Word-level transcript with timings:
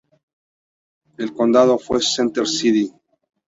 El 1.17 1.31
condado 1.31 1.77
fue 1.77 2.01
Center 2.01 2.47
City. 2.47 2.91